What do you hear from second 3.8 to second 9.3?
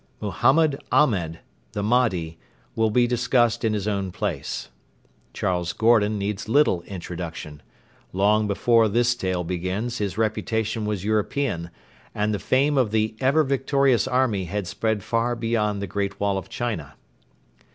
own place. Charles Gordon needs little introduction. Long before this